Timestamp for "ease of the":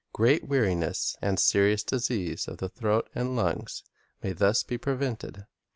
2.09-2.67